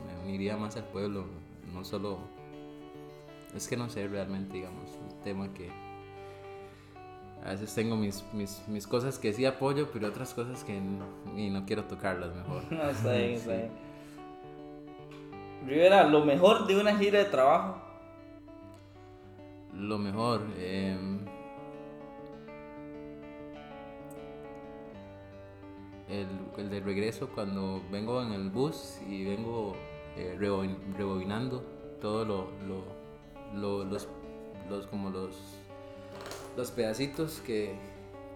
me 0.06 0.28
uniría 0.30 0.58
más 0.58 0.76
al 0.78 0.86
pueblo, 0.86 1.26
no 1.74 1.84
solo, 1.84 2.20
es 3.56 3.68
que 3.68 3.76
no 3.78 3.90
sé 3.90 4.08
realmente, 4.08 4.54
digamos, 4.58 4.90
un 4.92 5.22
tema 5.24 5.54
que 5.54 5.70
a 7.46 7.52
veces 7.52 7.74
tengo 7.74 7.96
mis, 7.96 8.24
mis, 8.34 8.62
mis 8.68 8.88
cosas 8.88 9.20
que 9.20 9.32
sí 9.34 9.46
apoyo, 9.46 9.90
pero 9.94 10.08
otras 10.08 10.34
cosas 10.34 10.64
que 10.64 10.80
no, 10.82 11.06
y 11.38 11.50
no 11.50 11.66
quiero 11.66 11.84
tocarlas 11.86 12.36
mejor. 12.36 12.64
No, 12.72 12.90
está 12.90 13.14
bien, 13.14 13.32
está 13.32 13.52
Sí. 13.52 13.58
bien. 13.58 13.88
Rivera, 15.66 16.04
lo 16.08 16.24
mejor 16.24 16.66
de 16.68 16.80
una 16.80 16.96
gira 16.98 17.20
de 17.20 17.26
trabajo. 17.26 17.82
Lo 19.74 19.98
mejor. 19.98 20.42
em, 20.58 21.17
el, 26.10 26.28
el 26.58 26.70
de 26.70 26.80
regreso 26.80 27.30
cuando 27.34 27.82
vengo 27.92 28.22
en 28.22 28.32
el 28.32 28.50
bus 28.50 29.00
y 29.08 29.26
vengo 29.26 29.76
eh, 30.16 30.36
rebobin- 30.40 30.78
rebobinando 30.96 31.62
todo 32.02 32.24
lo, 32.26 32.48
lo- 32.68 32.98
lo- 33.60 33.84
los, 33.86 34.08
los 34.70 34.88
como 34.88 35.10
los 35.10 35.36
los 36.56 36.72
pedacitos 36.72 37.40
que, 37.46 37.78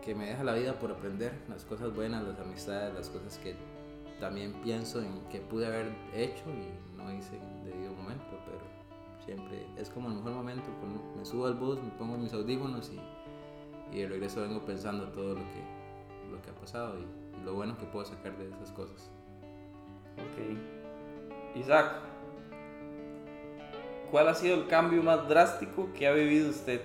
que 0.03 0.13
me 0.13 0.27
deja 0.27 0.43
la 0.43 0.53
vida 0.53 0.77
por 0.79 0.91
aprender 0.91 1.33
las 1.49 1.65
cosas 1.65 1.93
buenas 1.95 2.23
las 2.23 2.39
amistades 2.39 2.93
las 2.93 3.09
cosas 3.09 3.37
que 3.39 3.55
también 4.19 4.53
pienso 4.61 5.01
en 5.01 5.21
que 5.31 5.39
pude 5.41 5.65
haber 5.65 5.91
hecho 6.13 6.43
y 6.49 6.97
no 6.97 7.11
hice 7.11 7.37
en 7.37 7.63
debido 7.65 7.93
momento 7.93 8.37
pero 8.45 8.61
siempre 9.25 9.65
es 9.77 9.89
como 9.89 10.09
el 10.09 10.15
mejor 10.15 10.33
momento 10.33 10.65
me 11.17 11.25
subo 11.25 11.47
al 11.47 11.55
bus 11.55 11.81
me 11.81 11.89
pongo 11.91 12.17
mis 12.17 12.31
audífonos 12.33 12.91
y, 12.91 13.95
y 13.95 14.01
de 14.01 14.07
regreso 14.09 14.41
vengo 14.41 14.63
pensando 14.63 15.07
todo 15.09 15.29
lo 15.33 15.41
que 15.41 15.81
lo 16.31 16.41
que 16.41 16.49
ha 16.51 16.55
pasado 16.55 16.99
y 16.99 17.05
lo 17.43 17.53
bueno 17.55 17.77
que 17.77 17.85
puedo 17.85 18.05
sacar 18.05 18.35
de 18.37 18.49
esas 18.49 18.71
cosas 18.71 19.09
Ok. 20.17 21.57
Isaac, 21.57 21.93
¿cuál 24.11 24.27
ha 24.27 24.33
sido 24.35 24.55
el 24.55 24.67
cambio 24.67 25.01
más 25.03 25.27
drástico 25.27 25.89
que 25.93 26.07
ha 26.07 26.11
vivido 26.13 26.49
usted? 26.49 26.81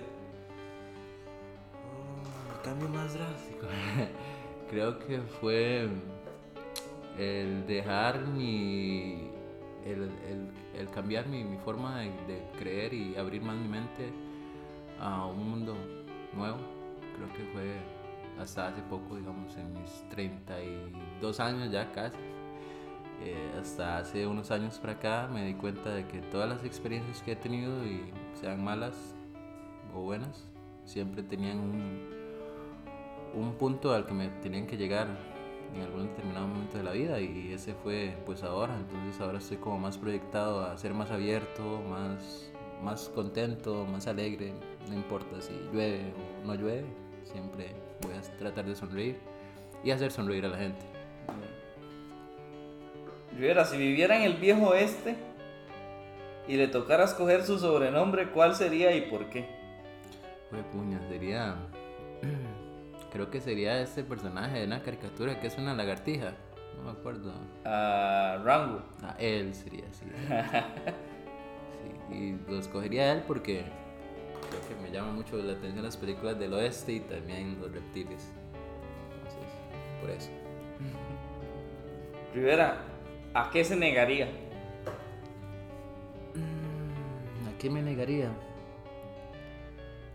El 2.55 2.61
cambio 2.63 2.89
más 2.89 3.13
drástico. 3.13 3.65
Creo 4.69 4.99
que 4.99 5.19
fue 5.21 5.87
el 7.17 7.65
dejar 7.67 8.19
mi. 8.27 9.29
el, 9.85 10.03
el- 10.29 10.51
el 10.77 10.89
cambiar 10.91 11.25
mi, 11.27 11.43
mi 11.43 11.57
forma 11.57 11.99
de, 12.01 12.05
de 12.27 12.39
creer 12.59 12.93
y 12.93 13.15
abrir 13.15 13.41
más 13.41 13.55
mi 13.57 13.67
mente 13.67 14.11
a 14.99 15.25
un 15.25 15.49
mundo 15.49 15.75
nuevo. 16.33 16.57
Creo 17.15 17.33
que 17.33 17.51
fue 17.51 17.73
hasta 18.39 18.67
hace 18.67 18.81
poco, 18.83 19.15
digamos, 19.15 19.55
en 19.57 19.73
mis 19.73 20.07
32 20.09 21.39
años 21.39 21.71
ya 21.71 21.91
casi. 21.91 22.17
eh, 23.21 23.51
hasta 23.59 23.97
hace 23.97 24.27
unos 24.27 24.51
años 24.51 24.77
para 24.79 24.93
acá 24.93 25.27
me 25.31 25.45
di 25.45 25.55
cuenta 25.55 25.89
de 25.93 26.07
que 26.07 26.21
todas 26.21 26.47
las 26.49 26.63
experiencias 26.63 27.21
que 27.23 27.31
he 27.33 27.35
tenido, 27.35 27.85
y 27.85 28.11
sean 28.39 28.63
malas 28.63 29.15
o 29.95 30.01
buenas, 30.01 30.45
siempre 30.85 31.23
tenían 31.23 31.59
un, 31.59 32.07
un 33.33 33.53
punto 33.55 33.93
al 33.93 34.05
que 34.05 34.13
me 34.13 34.29
tenían 34.41 34.67
que 34.67 34.77
llegar 34.77 35.07
en 35.75 35.81
algún 35.81 36.07
determinado 36.07 36.47
momento 36.47 36.77
de 36.77 36.83
la 36.83 36.91
vida 36.91 37.19
y 37.19 37.51
ese 37.53 37.73
fue 37.73 38.17
pues 38.25 38.43
ahora, 38.43 38.77
entonces 38.77 39.19
ahora 39.19 39.39
estoy 39.39 39.57
como 39.57 39.77
más 39.79 39.97
proyectado 39.97 40.61
a 40.61 40.77
ser 40.77 40.93
más 40.93 41.11
abierto, 41.11 41.81
más, 41.89 42.51
más 42.83 43.09
contento, 43.09 43.85
más 43.85 44.07
alegre, 44.07 44.53
no 44.87 44.93
importa 44.93 45.41
si 45.41 45.53
llueve 45.73 46.13
o 46.43 46.47
no 46.47 46.55
llueve, 46.55 46.85
siempre 47.31 47.75
voy 48.01 48.13
a 48.13 48.21
tratar 48.37 48.65
de 48.65 48.75
sonreír 48.75 49.19
y 49.83 49.91
hacer 49.91 50.11
sonreír 50.11 50.45
a 50.45 50.49
la 50.49 50.57
gente. 50.57 50.85
Rivera, 53.33 53.65
si 53.65 53.77
viviera 53.77 54.17
en 54.17 54.23
el 54.23 54.33
viejo 54.33 54.69
oeste 54.69 55.15
y 56.47 56.55
le 56.55 56.67
tocara 56.67 57.03
escoger 57.03 57.43
su 57.43 57.59
sobrenombre, 57.59 58.31
¿cuál 58.31 58.55
sería 58.55 58.95
y 58.95 59.01
por 59.01 59.29
qué? 59.29 59.47
Fue 60.49 60.63
puña, 60.63 60.99
sería... 61.07 61.55
Creo 63.11 63.29
que 63.29 63.39
sería 63.39 63.79
este 63.81 64.03
personaje 64.03 64.59
de 64.59 64.65
una 64.65 64.81
caricatura 64.81 65.39
que 65.39 65.47
es 65.47 65.57
una 65.57 65.73
lagartija, 65.73 66.33
no 66.77 66.83
me 66.83 66.91
acuerdo. 66.91 67.33
Ah, 67.65 68.39
Rango. 68.43 68.81
Ah, 69.01 69.15
él 69.19 69.53
sería 69.53 69.85
así. 69.89 70.05
Sí, 72.09 72.15
y 72.15 72.51
lo 72.51 72.57
escogería 72.57 73.11
él 73.11 73.23
porque 73.27 73.65
creo 74.49 74.61
que 74.67 74.75
me 74.81 74.91
llama 74.91 75.11
mucho 75.11 75.37
la 75.37 75.53
atención 75.53 75.83
las 75.83 75.97
películas 75.97 76.37
del 76.39 76.53
oeste 76.53 76.93
y 76.93 76.99
también 77.01 77.59
los 77.59 77.71
reptiles. 77.71 78.31
Entonces, 79.13 79.51
por 80.01 80.09
eso. 80.09 80.29
Rivera, 82.33 82.83
¿a 83.33 83.49
qué 83.49 83.63
se 83.63 83.75
negaría? 83.75 84.27
¿A 87.47 87.57
qué 87.57 87.69
me 87.69 87.81
negaría? 87.81 88.29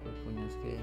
Pues, 0.02 0.14
coño, 0.24 0.46
es 0.46 0.54
que... 0.56 0.76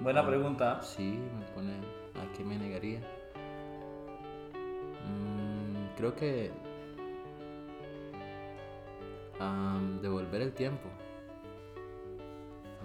Buena 0.00 0.24
pregunta. 0.24 0.78
¿ah? 0.78 0.82
Sí, 0.82 1.18
me 1.38 1.44
pone... 1.46 1.72
¿A 1.72 2.36
qué 2.36 2.44
me 2.44 2.56
negaría? 2.56 3.00
Mm, 5.04 5.96
creo 5.96 6.14
que... 6.14 6.52
am, 9.38 10.00
devolver 10.00 10.42
el 10.42 10.52
tiempo. 10.52 10.88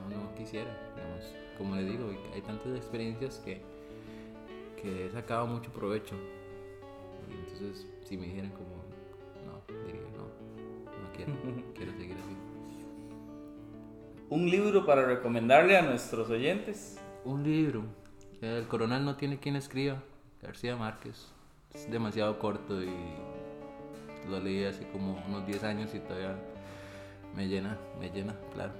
No, 0.09 0.15
no 0.15 0.35
quisiera, 0.35 0.69
digamos. 0.95 1.35
Como 1.57 1.75
le 1.75 1.83
digo, 1.83 2.09
hay 2.33 2.41
tantas 2.41 2.75
experiencias 2.75 3.39
que, 3.39 3.61
que 4.81 5.05
he 5.05 5.09
sacado 5.11 5.47
mucho 5.47 5.71
provecho. 5.71 6.15
Y 7.29 7.33
entonces, 7.33 7.87
si 8.03 8.17
me 8.17 8.25
dijeran 8.25 8.51
como... 8.51 8.83
No, 9.45 9.85
diría 9.85 10.01
no. 10.11 10.23
No 10.23 11.13
quiero. 11.15 11.33
quiero 11.75 11.91
seguir 11.93 12.17
así. 12.17 12.35
Un 14.29 14.49
libro 14.49 14.85
para 14.85 15.05
recomendarle 15.05 15.77
a 15.77 15.81
nuestros 15.83 16.29
oyentes. 16.29 16.99
Un 17.23 17.43
libro. 17.43 17.83
El 18.41 18.67
coronel 18.67 19.05
no 19.05 19.15
tiene 19.15 19.39
quien 19.39 19.55
escriba. 19.55 20.01
García 20.41 20.75
Márquez. 20.75 21.27
Es 21.73 21.89
demasiado 21.89 22.37
corto 22.39 22.83
y 22.83 22.89
lo 24.29 24.39
leí 24.39 24.63
hace 24.65 24.87
como 24.87 25.21
unos 25.27 25.45
10 25.45 25.63
años 25.63 25.93
y 25.93 25.99
todavía 25.99 26.35
me 27.35 27.47
llena, 27.47 27.77
me 27.99 28.09
llena, 28.09 28.35
claro. 28.53 28.71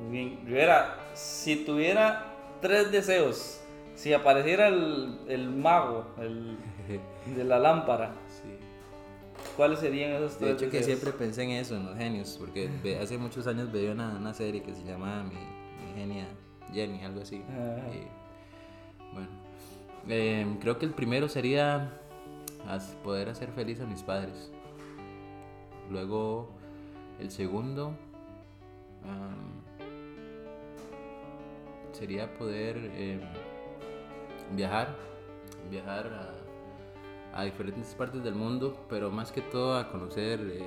Muy 0.00 0.10
bien. 0.10 0.40
Rivera, 0.46 0.96
si 1.14 1.64
tuviera 1.64 2.34
tres 2.60 2.90
deseos, 2.92 3.60
si 3.94 4.12
apareciera 4.12 4.68
el, 4.68 5.18
el 5.28 5.48
mago 5.50 6.06
el 6.18 6.56
de 7.36 7.44
la 7.44 7.58
lámpara, 7.58 8.12
Sí. 8.28 8.48
¿cuáles 9.56 9.78
serían 9.80 10.12
esos 10.12 10.38
De 10.38 10.46
tres 10.46 10.62
hecho 10.62 10.70
que 10.70 10.78
deseos? 10.78 10.98
siempre 11.00 11.18
pensé 11.18 11.42
en 11.44 11.50
eso, 11.50 11.76
en 11.76 11.86
los 11.86 11.96
genios, 11.96 12.36
porque 12.38 12.70
hace 13.00 13.18
muchos 13.18 13.46
años 13.46 13.70
veía 13.72 13.92
una, 13.92 14.16
una 14.16 14.34
serie 14.34 14.62
que 14.62 14.74
se 14.74 14.84
llamaba 14.84 15.22
Mi, 15.24 15.34
Mi 15.34 15.94
genia 16.00 16.26
Jenny, 16.72 17.02
algo 17.04 17.22
así. 17.22 17.36
Y, 17.36 19.14
bueno, 19.14 19.28
em, 20.08 20.58
creo 20.58 20.78
que 20.78 20.84
el 20.86 20.92
primero 20.92 21.28
sería 21.28 21.90
poder 23.02 23.28
hacer 23.28 23.50
feliz 23.52 23.80
a 23.80 23.86
mis 23.86 24.02
padres. 24.02 24.50
Luego, 25.90 26.50
el 27.18 27.30
segundo 27.30 27.94
sería 31.92 32.32
poder 32.34 32.76
em, 32.94 33.20
viajar, 34.54 34.94
viajar 35.70 36.06
a, 37.34 37.40
a 37.40 37.44
diferentes 37.44 37.94
partes 37.94 38.22
del 38.22 38.34
mundo, 38.34 38.86
pero 38.88 39.10
más 39.10 39.32
que 39.32 39.40
todo 39.40 39.76
a 39.76 39.90
conocer 39.90 40.40
eh, 40.40 40.62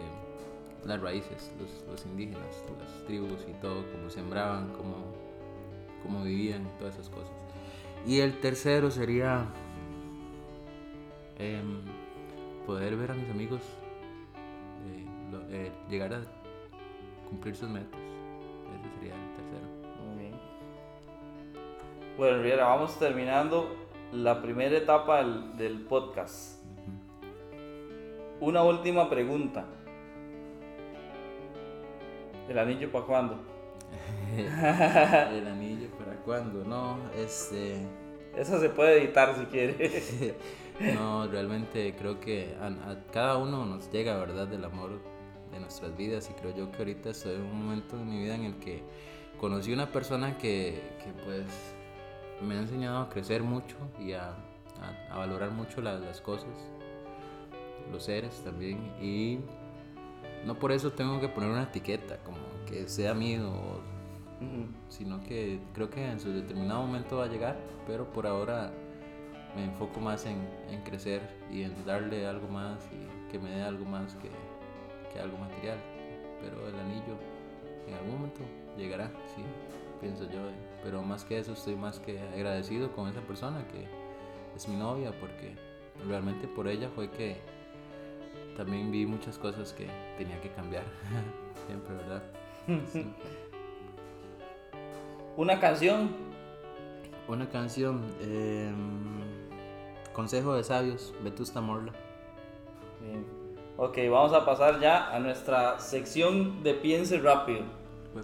las 0.85 0.99
raíces, 1.01 1.53
los, 1.59 1.85
los 1.89 2.05
indígenas, 2.05 2.63
las 2.79 3.05
tribus 3.05 3.45
y 3.49 3.53
todo, 3.61 3.83
cómo 3.91 4.09
sembraban, 4.09 4.73
cómo, 4.73 5.13
cómo 6.03 6.23
vivían, 6.23 6.67
todas 6.79 6.95
esas 6.95 7.09
cosas. 7.09 7.31
Y 8.05 8.19
el 8.19 8.39
tercero 8.39 8.91
sería 8.91 9.45
em, 11.41 11.81
poder 12.65 12.95
ver 12.95 13.11
a 13.11 13.13
mis 13.15 13.29
amigos 13.29 13.61
eh, 14.87 15.05
lo- 15.31 15.49
eh, 15.49 15.71
llegar 15.89 16.13
a 16.13 16.21
cumplir 17.29 17.55
sus 17.55 17.69
metas. 17.69 17.99
Ese 18.79 18.95
sería 18.95 19.13
el 19.15 19.35
tercero. 19.35 19.67
Muy 20.05 20.19
bien. 20.23 20.33
Bueno, 22.17 22.37
Rivera, 22.43 22.65
vamos 22.67 22.97
terminando 22.99 23.75
la 24.13 24.41
primera 24.41 24.77
etapa 24.77 25.17
del, 25.23 25.57
del 25.57 25.81
podcast. 25.81 26.61
Una 28.39 28.63
última 28.63 29.09
pregunta. 29.09 29.65
¿El 32.49 32.59
anillo 32.59 32.91
para 32.91 33.05
cuándo? 33.05 33.39
el 34.37 35.47
anillo 35.47 35.89
para 35.97 36.15
cuándo, 36.17 36.63
no, 36.65 36.97
este 37.15 37.85
Esa 38.35 38.59
se 38.59 38.69
puede 38.69 39.01
editar 39.03 39.35
si 39.35 39.45
quiere. 39.45 40.35
No, 40.93 41.27
realmente 41.27 41.95
creo 41.97 42.19
que 42.19 42.55
a, 42.59 42.67
a 42.91 43.03
cada 43.11 43.37
uno 43.37 43.65
nos 43.65 43.89
llega, 43.91 44.17
¿verdad?, 44.17 44.47
del 44.47 44.63
amor 44.65 44.99
de 45.51 45.59
nuestras 45.59 45.95
vidas. 45.95 46.29
Y 46.29 46.33
creo 46.39 46.55
yo 46.55 46.71
que 46.71 46.77
ahorita 46.79 47.09
estoy 47.11 47.35
en 47.35 47.41
un 47.43 47.63
momento 47.65 47.97
en 47.97 48.09
mi 48.09 48.21
vida 48.23 48.35
en 48.35 48.43
el 48.45 48.55
que 48.55 48.83
conocí 49.39 49.73
una 49.73 49.87
persona 49.91 50.37
que, 50.37 50.81
que 51.03 51.11
pues 51.25 51.45
me 52.41 52.55
ha 52.55 52.59
enseñado 52.59 52.99
a 53.01 53.09
crecer 53.09 53.43
mucho 53.43 53.75
y 53.99 54.13
a, 54.13 54.29
a, 54.29 55.13
a 55.13 55.17
valorar 55.17 55.51
mucho 55.51 55.81
la- 55.81 55.99
las 55.99 56.21
cosas, 56.21 56.49
los 57.91 58.03
seres 58.03 58.41
también. 58.43 58.77
Y 59.01 59.39
no 60.45 60.55
por 60.55 60.71
eso 60.71 60.91
tengo 60.91 61.19
que 61.19 61.27
poner 61.27 61.49
una 61.51 61.63
etiqueta 61.63 62.17
como 62.23 62.37
que 62.67 62.87
sea 62.87 63.13
mío, 63.13 63.51
sino 64.89 65.21
que 65.23 65.59
creo 65.73 65.89
que 65.91 66.03
en 66.03 66.19
su 66.19 66.31
determinado 66.31 66.81
momento 66.81 67.17
va 67.17 67.25
a 67.25 67.27
llegar, 67.27 67.57
pero 67.85 68.05
por 68.11 68.25
ahora 68.25 68.71
me 69.55 69.65
enfoco 69.65 69.99
más 69.99 70.25
en, 70.25 70.47
en 70.69 70.81
crecer 70.83 71.21
y 71.51 71.63
en 71.63 71.85
darle 71.85 72.25
algo 72.25 72.47
más 72.47 72.87
y 72.91 73.31
que 73.31 73.39
me 73.39 73.49
dé 73.51 73.61
algo 73.63 73.85
más 73.85 74.15
que, 74.15 74.29
que 75.13 75.19
algo 75.19 75.37
material. 75.37 75.77
Pero 76.41 76.67
el 76.67 76.75
anillo 76.79 77.15
en 77.87 77.93
algún 77.95 78.13
momento 78.13 78.41
llegará, 78.77 79.07
sí, 79.35 79.43
pienso 79.99 80.23
yo. 80.25 80.49
eh. 80.49 80.53
Pero 80.83 81.03
más 81.03 81.23
que 81.25 81.37
eso 81.37 81.53
estoy 81.53 81.75
más 81.75 81.99
que 81.99 82.19
agradecido 82.19 82.91
con 82.93 83.07
esa 83.09 83.21
persona 83.21 83.67
que 83.67 83.85
es 84.55 84.67
mi 84.67 84.75
novia 84.75 85.11
porque 85.19 85.55
realmente 86.07 86.47
por 86.47 86.67
ella 86.67 86.89
fue 86.95 87.09
que 87.11 87.37
también 88.57 88.91
vi 88.91 89.05
muchas 89.05 89.37
cosas 89.37 89.73
que 89.73 89.87
tenía 90.17 90.39
que 90.41 90.49
cambiar. 90.51 90.83
Siempre, 91.67 91.95
¿verdad? 91.95 92.23
Sí. 92.91 93.05
Una 95.37 95.59
canción. 95.59 96.09
Una 97.27 97.49
canción, 97.49 98.03
em, 98.19 99.30
Consejo 100.13 100.55
de 100.55 100.63
Sabios, 100.63 101.13
Vetusta 101.23 101.61
Morla. 101.61 101.93
Bien. 103.01 103.25
Ok, 103.77 103.97
vamos 104.11 104.33
a 104.33 104.45
pasar 104.45 104.79
ya 104.79 105.13
a 105.13 105.19
nuestra 105.19 105.79
sección 105.79 106.61
de 106.63 106.73
piense 106.75 107.19
rápido. 107.19 107.61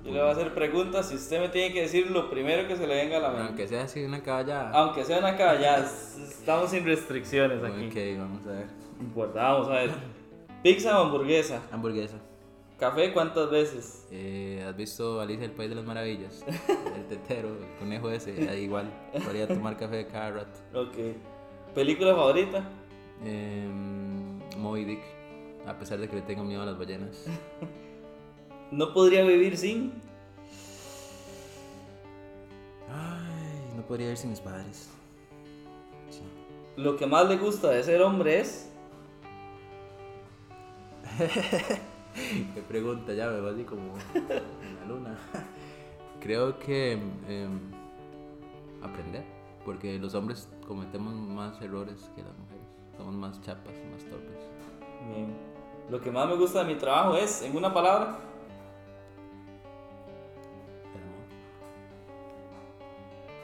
Yo 0.04 0.12
le 0.12 0.20
voy 0.20 0.28
a 0.30 0.32
hacer 0.32 0.54
preguntas 0.54 1.10
y 1.14 1.16
usted 1.16 1.40
me 1.40 1.48
tiene 1.48 1.74
que 1.74 1.82
decir 1.84 2.12
lo 2.12 2.30
primero 2.30 2.68
que 2.68 2.76
se 2.76 2.86
le 2.86 2.94
venga 2.96 3.18
a 3.18 3.22
la 3.22 3.30
mente. 3.30 3.44
Aunque 3.48 3.68
sea 3.70 3.84
así 3.84 4.04
una 4.04 4.22
caballada. 4.22 4.70
Aunque 4.72 5.02
acá, 5.02 5.58
ya 5.60 5.78
es- 5.78 6.18
estamos 6.20 6.72
sin 6.72 6.84
restricciones 6.84 7.64
aquí. 7.64 7.88
Ok, 7.88 8.20
vamos 8.20 8.46
a 8.46 8.52
ver. 8.52 8.66
No 8.98 9.04
importa, 9.04 9.42
vamos 9.44 9.68
a 9.70 9.72
ver. 9.72 9.92
Pizza 10.62 11.00
o 11.00 11.06
hamburguesa. 11.06 11.62
Hamburguesa. 11.72 12.18
Café, 12.78 13.14
¿cuántas 13.14 13.50
veces? 13.50 14.08
Eh, 14.12 14.64
¿Has 14.68 14.76
visto 14.76 15.22
Alicia 15.22 15.46
el 15.46 15.52
País 15.52 15.70
de 15.70 15.76
las 15.78 15.86
Maravillas? 15.86 16.44
El 16.96 17.06
tetero, 17.08 17.48
el 17.50 17.80
conejo 17.80 18.12
ese, 18.12 18.60
igual. 18.60 18.92
Podría 19.24 19.48
tomar 19.48 19.78
café 19.78 20.06
cada 20.06 20.32
rato. 20.32 20.60
Ok. 20.76 20.96
¿Película 21.78 22.16
favorita? 22.16 22.68
Em, 23.24 24.40
Moby 24.58 24.84
Dick, 24.84 25.02
a 25.68 25.78
pesar 25.78 26.00
de 26.00 26.10
que 26.10 26.16
le 26.16 26.24
tengo 26.24 26.44
miedo 26.44 26.64
a 26.64 26.66
las 26.66 26.76
ballenas. 26.76 27.26
No 28.72 28.94
podría 28.94 29.24
vivir 29.24 29.56
sin. 29.56 29.94
Ay, 32.90 33.76
no 33.78 33.84
podría 33.84 34.10
ir 34.12 34.18
sin 34.18 34.32
mis 34.32 34.42
padres. 34.42 34.90
Sí. 36.10 36.22
Lo 36.76 36.98
que 36.98 37.06
más 37.06 37.30
le 37.30 37.38
gusta 37.38 37.70
de 37.70 37.84
ser 37.84 38.02
hombre 38.02 38.42
es. 38.42 38.70
Qué 42.56 42.62
pregunta, 42.68 43.14
ya 43.14 43.30
me 43.30 43.40
va 43.40 43.52
así 43.52 43.64
como 43.64 43.94
en 44.16 44.76
la 44.80 44.86
luna. 44.86 45.18
Creo 46.20 46.60
que 46.60 46.94
em, 46.94 47.72
aprender, 48.82 49.37
porque 49.68 50.00
los 50.00 50.16
hombres 50.16 50.48
cometemos 50.66 51.14
más 51.14 51.62
errores 51.62 52.10
que 52.16 52.24
las 52.24 52.32
mujeres. 52.38 52.66
Somos 52.96 53.14
más 53.16 53.42
chapas, 53.42 53.74
más 53.92 54.02
torpes. 54.06 54.40
Bien. 55.10 55.36
Lo 55.90 56.00
que 56.00 56.10
más 56.10 56.26
me 56.26 56.38
gusta 56.38 56.64
de 56.64 56.74
mi 56.74 56.80
trabajo 56.80 57.18
es, 57.18 57.42
en 57.42 57.54
una 57.54 57.74
palabra, 57.74 58.18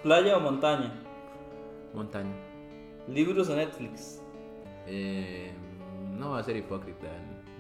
playa 0.01 0.37
o 0.37 0.39
montaña. 0.39 0.93
Montaña. 1.93 2.33
Libros 3.09 3.49
o 3.49 3.55
Netflix. 3.57 4.21
Eh, 4.87 5.51
no 6.17 6.29
va 6.31 6.39
a 6.39 6.43
ser 6.43 6.55
hipócrita. 6.55 7.07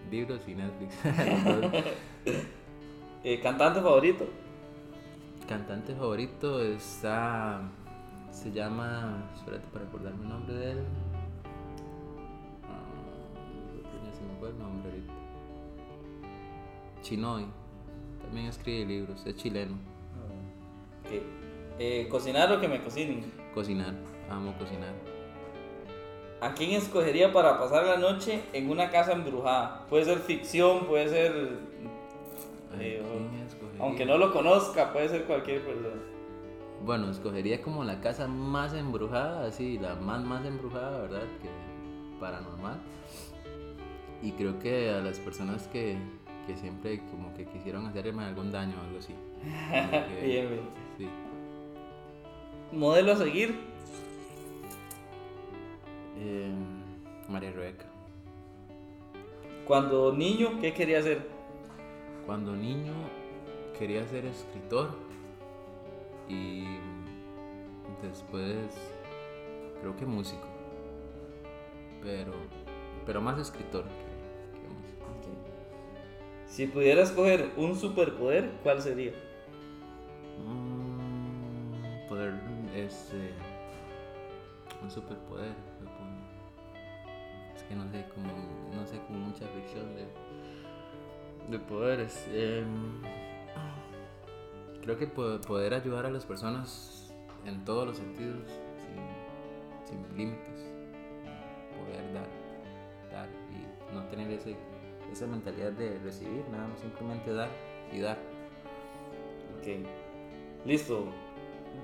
Libros 0.09 0.39
y 0.47 0.55
Netflix. 0.55 0.95
Eh, 3.25 3.39
cantante 3.39 3.79
favorito. 3.79 4.25
Cantante 5.47 5.95
favorito 5.95 6.61
está. 6.61 7.61
Se 8.33 8.51
llama. 8.51 9.29
Espérate 9.35 9.67
para 9.71 9.85
recordarme 9.85 10.23
el 10.23 10.29
nombre 10.29 10.53
de 10.55 10.71
él. 10.71 10.83
Ah, 12.63 14.05
ya 14.05 14.13
se 14.13 14.23
me 14.23 14.35
fue 14.39 14.49
el 14.49 14.57
nombre 14.57 14.89
ahorita. 14.89 15.13
Chinoy. 17.03 17.45
También 18.21 18.47
escribe 18.47 18.85
libros. 18.85 19.23
Es 19.25 19.35
chileno. 19.35 19.75
Ok. 21.05 21.21
Eh, 21.77 22.07
cocinar 22.09 22.51
o 22.51 22.59
que 22.59 22.67
me 22.67 22.81
cocinen. 22.81 23.31
Cocinar. 23.53 23.93
Amo 24.29 24.53
cocinar. 24.57 24.93
¿A 26.41 26.53
quién 26.55 26.71
escogería 26.71 27.31
para 27.31 27.59
pasar 27.59 27.85
la 27.85 27.97
noche 27.97 28.41
en 28.51 28.69
una 28.69 28.89
casa 28.89 29.13
embrujada? 29.13 29.85
Puede 29.89 30.05
ser 30.05 30.17
ficción, 30.17 30.87
puede 30.87 31.07
ser. 31.07 31.59
Eh, 32.79 33.01
aunque 33.79 34.05
no 34.05 34.17
lo 34.17 34.33
conozca, 34.33 34.91
puede 34.91 35.07
ser 35.07 35.25
cualquier 35.25 35.61
persona. 35.61 36.12
Bueno, 36.85 37.09
escogería 37.09 37.61
como 37.61 37.83
la 37.83 38.01
casa 38.01 38.27
más 38.27 38.73
embrujada, 38.73 39.45
así, 39.47 39.77
la 39.77 39.95
más 39.95 40.23
más 40.23 40.45
embrujada, 40.45 41.01
¿verdad? 41.01 41.23
Que 41.41 41.49
paranormal. 42.19 42.77
Y 44.21 44.31
creo 44.33 44.59
que 44.59 44.89
a 44.89 44.99
las 44.99 45.19
personas 45.19 45.67
que, 45.67 45.97
que 46.47 46.55
siempre 46.57 46.99
como 47.09 47.33
que 47.35 47.45
quisieron 47.45 47.85
hacerme 47.85 48.23
algún 48.23 48.51
daño 48.51 48.75
o 48.79 48.85
algo 48.85 48.99
así. 48.99 49.13
Que- 50.19 50.25
Bien, 50.25 50.49
bien. 50.49 50.61
Sí. 50.97 51.07
Modelo 52.75 53.13
a 53.13 53.15
seguir. 53.15 53.55
Eh, 56.17 56.51
María 57.29 57.51
Rebeca. 57.51 57.85
Cuando 59.65 60.11
niño, 60.13 60.59
¿qué 60.59 60.73
quería 60.73 60.99
hacer? 60.99 61.27
Cuando 62.25 62.53
niño 62.55 62.93
quería 63.77 64.05
ser 64.07 64.25
escritor 64.25 64.89
y 66.29 66.72
después 68.07 68.55
creo 69.81 69.95
que 69.95 70.05
músico. 70.05 70.47
Pero, 72.01 72.33
pero 73.05 73.21
más 73.21 73.39
escritor 73.39 73.83
que, 73.83 74.59
que 74.59 74.67
músico. 74.67 75.05
Si 76.47 76.67
pudiera 76.67 77.01
escoger 77.01 77.51
un 77.57 77.75
superpoder, 77.75 78.51
¿cuál 78.61 78.81
sería? 78.81 79.13
Mm, 80.45 82.07
poder, 82.09 82.33
este, 82.75 83.31
un 84.81 84.91
superpoder. 84.91 85.53
Es 87.55 87.63
que 87.63 87.75
no 87.75 87.89
sé, 87.89 88.05
como, 88.13 88.27
no 88.75 88.85
sé, 88.85 88.99
como 89.07 89.19
mucha 89.19 89.47
ficción 89.47 89.85
de, 89.95 90.05
de 91.49 91.59
poderes. 91.63 92.27
Em, 92.31 93.01
creo 94.81 94.97
que 94.97 95.07
po- 95.07 95.39
poder 95.47 95.73
ayudar 95.73 96.05
a 96.05 96.09
las 96.11 96.25
personas 96.25 97.02
en 97.45 97.63
todos 97.65 97.87
los 97.87 97.97
sentidos, 97.97 98.47
sin, 98.77 99.97
sin 99.97 100.17
límites. 100.17 100.71
Poder 101.77 102.13
dar, 102.13 102.27
dar 103.11 103.29
y 103.51 103.93
no 103.93 104.03
tener 104.05 104.31
ese, 104.31 104.55
esa 105.11 105.27
mentalidad 105.27 105.71
de 105.71 105.99
recibir, 105.99 106.43
nada 106.49 106.67
más 106.67 106.79
simplemente 106.79 107.33
dar 107.33 107.49
y 107.91 107.99
dar. 107.99 108.17
Ok. 109.59 109.85
Listo. 110.65 111.07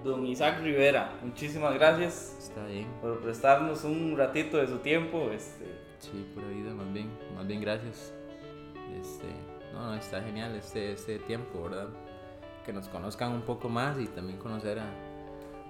Don 0.04 0.24
Isaac 0.26 0.62
Rivera, 0.62 1.17
muchísimas 1.24 1.74
gracias 1.74 2.36
Está 2.38 2.63
bien. 2.67 2.88
por 3.02 3.19
prestarnos 3.22 3.84
un 3.84 4.15
ratito 4.15 4.58
de 4.58 4.67
su 4.67 4.78
tiempo. 4.78 5.32
Este, 5.32 5.65
Sí, 6.00 6.32
pura 6.34 6.48
vida, 6.48 6.74
más 6.74 6.91
bien, 6.93 7.10
más 7.36 7.45
bien 7.45 7.60
gracias. 7.60 8.13
Este, 9.02 9.28
no, 9.74 9.88
no, 9.88 9.95
está 9.95 10.22
genial 10.22 10.56
este, 10.56 10.93
este 10.93 11.19
tiempo, 11.19 11.63
¿verdad? 11.63 11.89
Que 12.65 12.72
nos 12.72 12.88
conozcan 12.88 13.34
un 13.34 13.41
poco 13.41 13.67
más 13.67 14.00
y 14.00 14.08
también 14.08 14.39
conocer 14.39 14.80
a, 14.80 14.86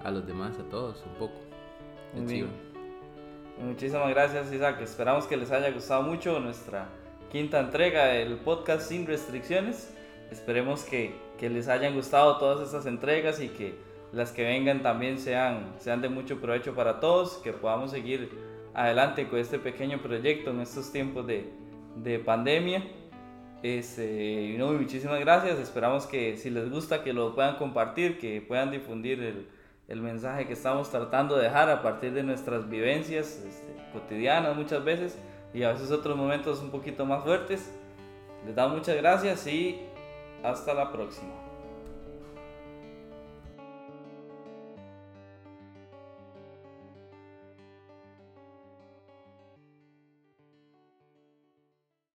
a 0.02 0.10
los 0.10 0.26
demás, 0.26 0.58
a 0.58 0.68
todos, 0.68 1.02
un 1.06 1.14
poco. 1.14 1.34
Muy 2.12 2.22
En 2.22 2.26
bien. 2.26 2.70
Muchísimas 3.62 4.08
gracias 4.10 4.52
Isaac. 4.52 4.80
Esperamos 4.80 5.26
que 5.26 5.36
les 5.36 5.50
haya 5.50 5.70
gustado 5.70 6.02
mucho 6.02 6.40
nuestra 6.40 6.88
quinta 7.30 7.60
entrega 7.60 8.06
del 8.06 8.36
podcast 8.38 8.88
sin 8.88 9.06
restricciones. 9.06 9.94
Esperemos 10.30 10.84
que, 10.84 11.14
que 11.38 11.50
les 11.50 11.68
hayan 11.68 11.94
gustado 11.94 12.38
todas 12.38 12.66
estas 12.66 12.86
entregas 12.86 13.40
y 13.40 13.48
que 13.48 13.74
las 14.12 14.32
que 14.32 14.44
vengan 14.44 14.82
también 14.82 15.18
sean, 15.18 15.74
sean 15.78 16.00
de 16.00 16.08
mucho 16.08 16.40
provecho 16.40 16.74
para 16.74 17.00
todos, 17.00 17.34
que 17.44 17.52
podamos 17.52 17.90
seguir 17.90 18.30
adelante 18.72 19.28
con 19.28 19.38
este 19.38 19.58
pequeño 19.58 20.00
proyecto 20.00 20.50
en 20.50 20.60
estos 20.60 20.90
tiempos 20.90 21.26
de, 21.26 21.52
de 21.96 22.18
pandemia. 22.18 22.82
Este, 23.62 24.54
no, 24.58 24.72
muchísimas 24.72 25.20
gracias. 25.20 25.58
Esperamos 25.58 26.06
que 26.06 26.38
si 26.38 26.48
les 26.48 26.70
gusta 26.70 27.04
que 27.04 27.12
lo 27.12 27.34
puedan 27.34 27.56
compartir, 27.56 28.18
que 28.18 28.40
puedan 28.40 28.70
difundir 28.70 29.22
el, 29.22 29.46
el 29.90 30.00
mensaje 30.00 30.46
que 30.46 30.52
estamos 30.52 30.88
tratando 30.88 31.36
de 31.36 31.44
dejar 31.44 31.68
a 31.68 31.82
partir 31.82 32.12
de 32.12 32.22
nuestras 32.22 32.70
vivencias 32.70 33.42
este, 33.46 33.74
cotidianas 33.92 34.56
muchas 34.56 34.84
veces 34.84 35.18
y 35.52 35.64
a 35.64 35.72
veces 35.72 35.90
otros 35.90 36.16
momentos 36.16 36.60
un 36.60 36.70
poquito 36.70 37.04
más 37.04 37.24
fuertes. 37.24 37.72
Les 38.46 38.54
damos 38.54 38.78
muchas 38.78 38.96
gracias 38.96 39.44
y 39.48 39.80
hasta 40.44 40.74
la 40.74 40.92
próxima. 40.92 41.49